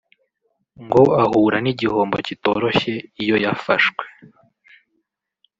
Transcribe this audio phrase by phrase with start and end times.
[0.85, 4.03] ngo ahura n’igihombo kitoroshye iyo yafashwe